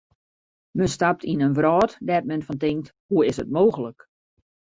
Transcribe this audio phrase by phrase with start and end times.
[0.77, 3.99] Men stapt yn in wrâld dêr't men fan tinkt: hoe is it mooglik.